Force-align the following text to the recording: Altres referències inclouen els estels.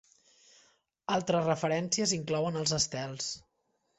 Altres 1.15 1.43
referències 1.51 2.15
inclouen 2.19 2.57
els 2.63 2.75
estels. 2.81 3.31